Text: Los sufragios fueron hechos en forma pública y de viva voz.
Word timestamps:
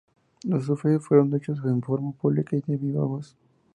Los 0.45 0.65
sufragios 0.65 1.05
fueron 1.05 1.31
hechos 1.35 1.59
en 1.63 1.79
forma 1.83 2.11
pública 2.13 2.55
y 2.55 2.61
de 2.65 2.75
viva 2.75 3.03
voz. 3.05 3.35